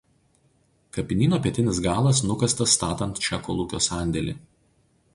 Kapinyno 0.97 1.39
pietinis 1.43 1.83
galas 1.87 2.23
nukastas 2.31 2.75
statant 2.79 3.25
čia 3.27 3.43
kolūkio 3.49 3.87
sandėlį. 3.93 4.39